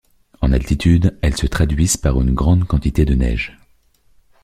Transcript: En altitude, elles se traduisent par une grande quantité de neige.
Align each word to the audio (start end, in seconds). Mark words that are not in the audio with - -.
En 0.41 0.51
altitude, 0.51 1.15
elles 1.21 1.37
se 1.37 1.45
traduisent 1.45 1.95
par 1.97 2.19
une 2.19 2.33
grande 2.33 2.65
quantité 2.65 3.05
de 3.05 3.13
neige. 3.13 3.59